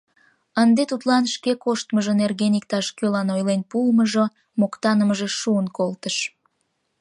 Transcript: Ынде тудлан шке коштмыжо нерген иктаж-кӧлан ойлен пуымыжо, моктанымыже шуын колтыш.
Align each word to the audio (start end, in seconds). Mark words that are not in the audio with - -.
Ынде 0.63 0.83
тудлан 0.91 1.23
шке 1.33 1.51
коштмыжо 1.63 2.11
нерген 2.21 2.53
иктаж-кӧлан 2.59 3.27
ойлен 3.35 3.61
пуымыжо, 3.69 4.25
моктанымыже 4.59 5.27
шуын 5.39 5.67
колтыш. 5.77 6.15